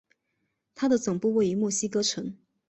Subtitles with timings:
[0.73, 2.35] 它的总部位于墨西哥城。